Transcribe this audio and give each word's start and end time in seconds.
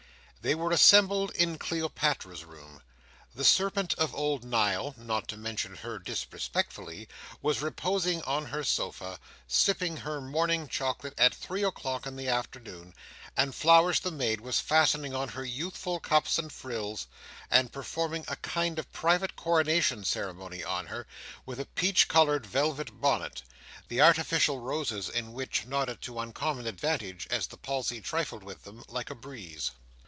They 0.43 0.55
were 0.55 0.71
assembled 0.71 1.29
in 1.35 1.59
Cleopatra's 1.59 2.43
room. 2.45 2.81
The 3.35 3.43
Serpent 3.43 3.93
of 3.99 4.15
old 4.15 4.43
Nile 4.43 4.95
(not 4.97 5.27
to 5.27 5.37
mention 5.37 5.75
her 5.75 5.99
disrespectfully) 5.99 7.07
was 7.43 7.61
reposing 7.61 8.23
on 8.23 8.47
her 8.47 8.63
sofa, 8.63 9.19
sipping 9.47 9.97
her 9.97 10.19
morning 10.19 10.67
chocolate 10.67 11.13
at 11.19 11.35
three 11.35 11.61
o'clock 11.63 12.07
in 12.07 12.15
the 12.15 12.27
afternoon, 12.27 12.95
and 13.37 13.53
Flowers 13.53 13.99
the 13.99 14.09
Maid 14.09 14.41
was 14.41 14.59
fastening 14.59 15.13
on 15.13 15.29
her 15.29 15.45
youthful 15.45 15.99
cuffs 15.99 16.39
and 16.39 16.51
frills, 16.51 17.05
and 17.51 17.71
performing 17.71 18.25
a 18.27 18.35
kind 18.37 18.79
of 18.79 18.91
private 18.91 19.35
coronation 19.35 20.03
ceremony 20.03 20.63
on 20.63 20.87
her, 20.87 21.05
with 21.45 21.59
a 21.59 21.65
peach 21.67 22.07
coloured 22.07 22.47
velvet 22.47 22.99
bonnet; 22.99 23.43
the 23.89 24.01
artificial 24.01 24.57
roses 24.59 25.07
in 25.07 25.33
which 25.33 25.67
nodded 25.67 26.01
to 26.01 26.19
uncommon 26.19 26.65
advantage, 26.65 27.27
as 27.29 27.45
the 27.45 27.57
palsy 27.57 28.01
trifled 28.01 28.41
with 28.43 28.63
them, 28.63 28.83
like 28.87 29.11
a 29.11 29.15
breeze. 29.15 29.69